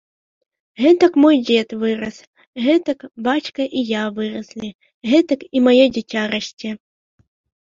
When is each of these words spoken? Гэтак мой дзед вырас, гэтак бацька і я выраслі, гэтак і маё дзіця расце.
Гэтак 0.83 1.13
мой 1.25 1.35
дзед 1.47 1.69
вырас, 1.83 2.17
гэтак 2.67 2.99
бацька 3.27 3.67
і 3.83 3.85
я 3.91 4.03
выраслі, 4.17 4.69
гэтак 5.11 5.41
і 5.55 5.65
маё 5.69 5.85
дзіця 5.95 6.23
расце. 6.35 6.69